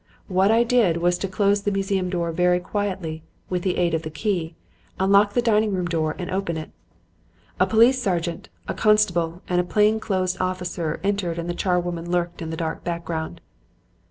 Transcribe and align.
What 0.27 0.49
I 0.49 0.63
did 0.63 0.97
was 0.97 1.19
to 1.19 1.27
close 1.27 1.61
the 1.61 1.69
museum 1.69 2.09
door 2.09 2.31
very 2.31 2.59
quietly, 2.59 3.21
with 3.51 3.61
the 3.61 3.77
aid 3.77 3.93
of 3.93 4.01
the 4.01 4.09
key, 4.09 4.55
unlock 4.99 5.33
the 5.35 5.43
dining 5.43 5.73
room 5.73 5.85
door 5.85 6.15
and 6.17 6.31
open 6.31 6.57
it. 6.57 6.71
"A 7.59 7.67
police 7.67 8.01
sergeant, 8.01 8.49
a 8.67 8.73
constable 8.73 9.43
and 9.47 9.61
a 9.61 9.63
plain 9.63 9.99
clothes 9.99 10.41
officer 10.41 10.99
entered 11.03 11.37
and 11.37 11.47
the 11.47 11.53
charwoman 11.53 12.09
lurked 12.09 12.41
in 12.41 12.49
the 12.49 12.57
dark 12.57 12.83
background. 12.83 13.41